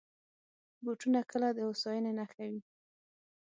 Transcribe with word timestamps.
بوټونه 0.83 1.19
کله 1.31 1.47
د 1.55 1.59
هوساینې 1.67 2.11
نښه 2.17 2.43
وي. 2.51 2.61